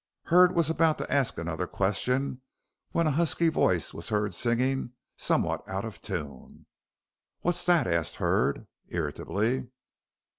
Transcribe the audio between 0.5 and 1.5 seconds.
was about to ask